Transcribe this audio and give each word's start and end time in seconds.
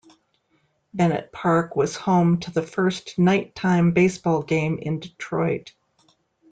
Bennett 0.95 1.31
Park 1.31 1.75
was 1.75 1.95
home 1.95 2.39
to 2.39 2.49
the 2.51 2.63
first 2.63 3.19
nighttime 3.19 3.91
baseball 3.91 4.41
game 4.41 4.79
in 4.79 4.99
Detroit. 4.99 5.73